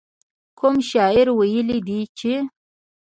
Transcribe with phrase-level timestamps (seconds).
[0.59, 2.33] کوم شاعر ويلي دي چې.